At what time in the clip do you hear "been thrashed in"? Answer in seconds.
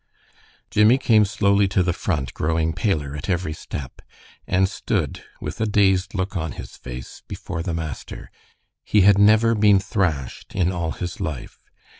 9.53-10.71